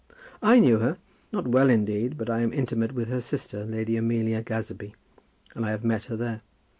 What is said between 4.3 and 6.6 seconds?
Gazebee, and I have met her there.